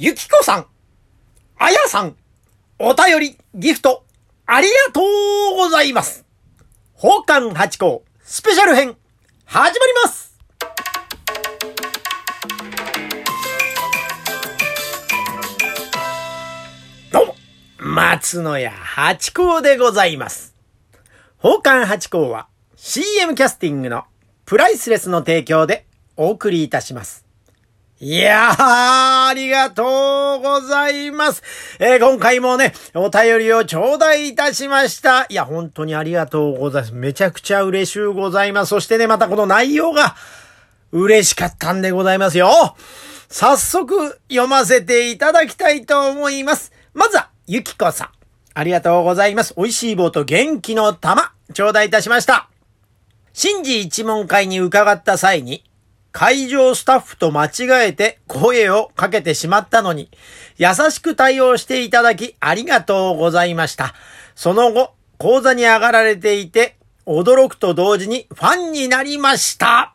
[0.00, 0.66] ゆきこさん、
[1.56, 2.14] あやさん、
[2.78, 4.04] お便り、ギフト、
[4.46, 6.24] ありがとうございます。
[6.94, 8.96] 宝冠八甲、スペシャル編、
[9.44, 10.38] 始まります
[17.10, 17.34] どうも、
[17.80, 20.54] 松野屋八甲でございます。
[21.38, 22.46] 宝冠八甲は
[22.76, 24.04] CM キャスティングの
[24.44, 25.86] プライスレスの提供で
[26.16, 27.27] お送りいたします。
[28.00, 31.42] いやー、ありがとうございます。
[31.80, 35.26] えー今回もね、お便りを頂戴いたしました。
[35.28, 36.94] いや、本当にありがとうございます。
[36.94, 38.68] めちゃくちゃ嬉しゅうございます。
[38.68, 40.14] そしてね、またこの内容が
[40.92, 42.76] 嬉しかったんでございますよ。
[43.28, 46.70] 早速読ませていただきたいと思います。
[46.94, 48.08] まずは、ゆきこさん。
[48.54, 49.54] ありがとうございます。
[49.56, 52.48] 美味しい棒と元気の玉、頂戴いたしました。
[53.32, 55.64] 新次一問会に伺った際に、
[56.18, 60.10] 会場スタッフと間違えて声をかけてしまったのに、
[60.56, 63.94] 優しく対応していただきありがとうございました。
[64.34, 66.74] その後、講座に上がられていて、
[67.06, 69.94] 驚くと同時にファンになりました。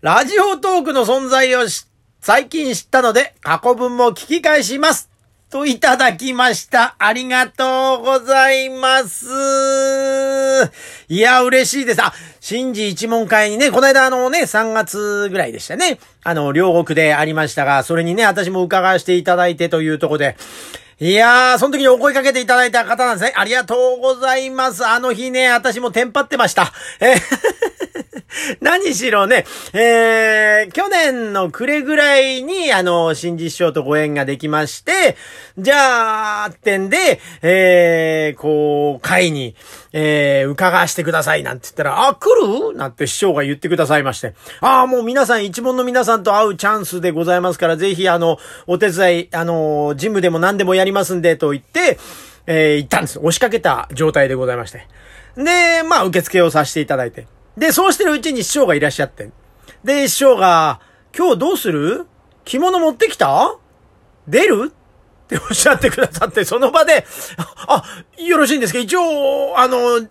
[0.00, 1.86] ラジオトークの存在をし
[2.20, 5.09] 最近知ったので、過去文も聞き返します。
[5.50, 6.94] といただきました。
[6.96, 9.26] ありがとうございます。
[11.08, 12.02] いや、嬉しいです。
[12.02, 15.98] あ、新次一問会にね、この間あのね、3月ぐらいでしたね。
[16.22, 20.36] あの、両国でありましたが、それにね、私も伺わせていただいてというところで、
[21.00, 23.32] いやー、その時にお声かけていただいた方なんですね。
[23.34, 24.86] ありがとうございます。
[24.86, 26.72] あの日ね、私もテンパってました。
[27.00, 27.16] え
[28.60, 35.16] 何しろね、えー、去年の暮れぐらいに、あの、新次師匠とご縁ができまして、
[35.58, 39.54] じゃあ、ってんで、えー、こう、会に、
[39.92, 42.28] えー、伺わしてくださいなんて言ったら、あ、来
[42.70, 42.76] る？
[42.76, 51.98] なんて師匠が言ってくださいまして、ああ、もう皆さん、一門の皆さんと会うチャンスでございますから、ぜひ、あの、お手伝い、あの、ジムでも何でもやりますんで、と言って、
[52.46, 53.18] えー、行ったんです。
[53.18, 54.86] 押しかけた状態でございまして。
[55.36, 57.26] で、まあ、受付をさせていただいて。
[57.60, 59.30] で、そうしてるうちに師匠がいらっしゃって。
[59.84, 60.80] で、師匠が、
[61.16, 62.06] 今日どうする？
[62.44, 63.58] 着物持ってきた？
[64.26, 64.72] 出る？
[64.72, 67.04] っておっしゃってくださって、その場で、
[67.68, 67.84] あ、
[68.16, 70.08] よろしいんですけど、一応、あの、ね、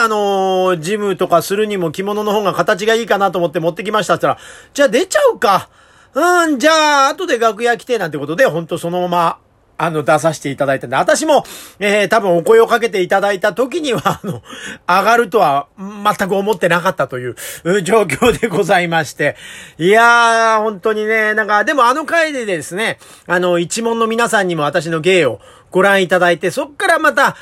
[0.00, 5.68] あの、ジムとかするにも着物の方が形がいいかなと思って持ってきましたって言ったら、じゃあ出ちゃうか。
[6.14, 9.38] うん、じゃあ、後で楽屋来て、なんてことで、ほんとそのまま、
[9.78, 11.44] あの、出させていただいたんで、私も、
[11.78, 14.42] えー、多分お声をかけていただいた時には、あの、
[14.88, 15.68] 上がるとは
[16.02, 17.36] 全く思ってなかったという
[17.82, 19.36] 状況でございまして。
[19.78, 25.40] いやー、本当にね、なんか、でもあの回でですね、あの、一門の皆さんにも私の芸を
[25.70, 27.36] ご覧いただいて、そっからまた、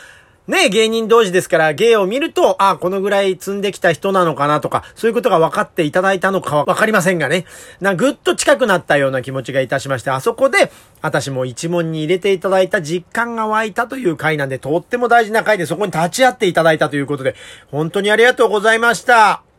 [0.47, 7.47] ね、芸人同士ですから、芸を見ると、あ、このぐらい積んできた人なのかなとか、そういうことが分かっていただいたのかは分かりませんがね。
[7.81, 17.37] な、ぐっと近くなったような気持ちがいたしまして、あそこで、私も一問に入れていただいた実感が湧いたという回なんで、とっても大事な回でそこに立ち会っていただいたということで、
[17.71, 19.54] 本当にありがとうございました。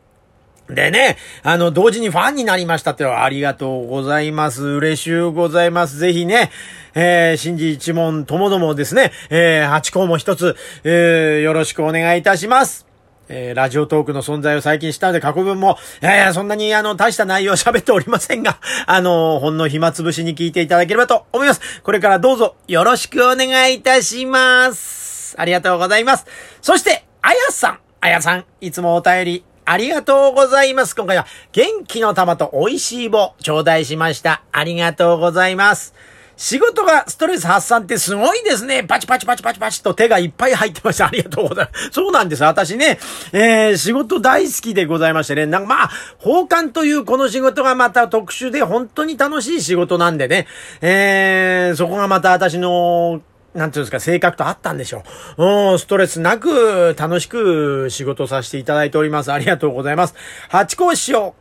[0.69, 4.63] でね、あの、同時にファンになりましたってのはありがとうございます。
[4.63, 5.97] 嬉しゅうございます。
[5.97, 6.49] ぜひね、
[6.95, 12.87] えー、新次一門ともどもですね、えー、八校も一つ、えー、よろしくお願いいたします。
[13.27, 21.61] えー、ラジオトークの存在を最近知ったので、過去文も、えー、そんなにあの、大した内容を喋っておりませんが、 あの、ほんの暇つぶしに聞いていただければと思います。
[21.83, 25.35] これからどうぞよろしくお願いいたします。
[25.37, 26.25] ありがとうございます。
[26.61, 30.95] そして、あやさん、あやさん、いつもお便り、ありがとうございます。
[30.95, 34.43] 今回は元気の玉と美味しい棒頂戴しました。
[34.51, 35.93] ありがとうございます。
[36.37, 38.83] 仕事がストレス発散ってすごいですね。
[38.83, 41.07] パチパチパチパチパチと手がいっぱい入ってました。
[41.07, 41.89] ありがとうございます。
[41.91, 42.43] そうなんです。
[42.43, 42.99] 私ね、
[43.31, 45.45] えー、仕事大好きでございましてね。
[45.45, 45.89] なんかまあ、
[46.19, 50.47] 奉還というこの仕事がまた特殊で本当に楽しい仕事なんでね。
[50.81, 53.21] えー、そこがまた私の
[53.55, 55.03] なんていうんですか、性格とあったんでしょ
[55.37, 55.71] う。
[55.71, 59.31] うん、ストレスなく楽しく仕事させていただいております。
[59.31, 60.15] ありがとうございます。
[60.49, 61.33] 八甲師匠。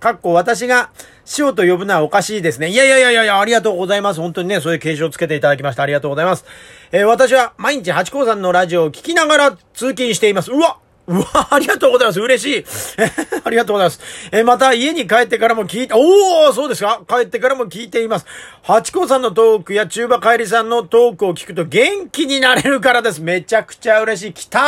[0.00, 0.90] かっこ私が
[1.26, 2.70] 師匠と呼ぶのはおかしいですね。
[2.70, 4.20] いやいやいやいや、ありがとうございます。
[4.20, 6.46] 本当にね、そういう継承つけていただきましたありがとうございます。
[6.90, 10.50] えー私は毎日八甲さんのラジオを聞きながら通勤しています。
[10.50, 12.20] うわうわ、ありがとうございます。
[12.20, 12.64] 嬉しい。
[13.44, 14.00] ありがとうございます。
[14.30, 18.26] えまた家に帰ってからも聞いて、おおそうですか帰ってからも聞いています。
[18.62, 23.20] 八甲さんのトークや中馬帰りさんのトークを聞くと元気になれるからです。
[23.20, 24.32] めちゃくちゃ嬉しい。
[24.32, 24.58] 来た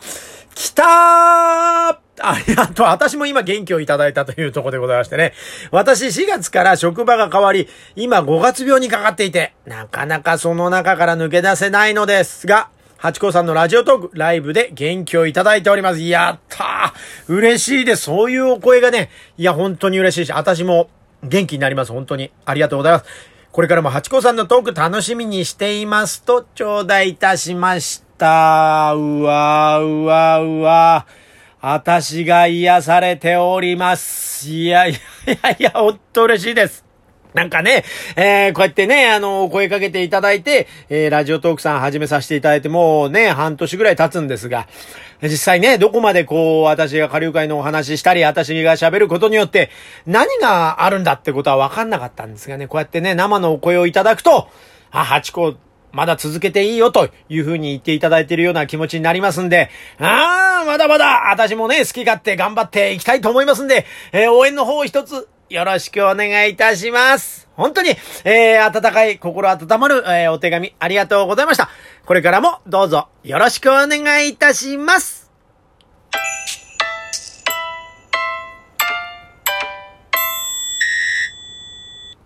[0.00, 2.86] ー来たーありがとう。
[2.86, 5.32] 私も今元気をいただいたというとこでございましてね。
[5.70, 12.68] 私4月から職場が変わり、今5月病にかかっていて、なかなかその中から抜け出せないのですが、
[13.04, 16.00] 八甲さんのラジオトーク、ライブで元気をいただいております。
[16.00, 18.04] やったー嬉しいです。
[18.04, 20.88] そういうお声がね、いや、本当に嬉しいし、私も
[21.22, 21.92] 元気になります。
[21.92, 22.30] 本当に。
[22.46, 23.04] ありがとうございます。
[23.52, 28.94] これからも八甲さんのトーク楽しみにしていますと、頂戴いたしました。
[28.94, 31.06] うわうわうわ。
[31.60, 34.48] 私が癒されております。
[34.48, 34.94] いやい
[35.26, 36.86] やいやいや、ほんと嬉しいです。
[37.34, 37.84] なんかね、
[38.14, 44.68] えー、こうやってね、あの、声かけていただいて、えー、ラジオトークさん始めさせていただいて、もうね、半年ぐらい経つんですが、
[45.20, 49.70] 実際ね、どこまでこう、私が下流会のお話ししたり、私が喋ることによって、
[50.06, 54.48] 何があるんだってことは分かんなかったんですがね、こうやってね、生のお声をいただくと、
[54.92, 55.56] あ、八個、
[55.90, 67.48] まだ続けていいよというふうに言っていただいているような気持ちになりますんで、ああ、まだまだ、私もね、好き勝手頑張っていきたいと思いますんで、えー、応援の方一つよろしくお願いいたします。
[67.56, 67.90] 本当に、
[68.24, 71.68] えー、温かい、心温まる、えー、お手紙、ありがとうございました。
[72.04, 75.23] これからもどうぞよろしくお願いいたします。